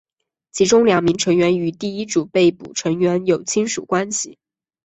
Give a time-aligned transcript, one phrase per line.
[0.49, 4.39] 其中两名成员与第一组被捕成员有亲属关系。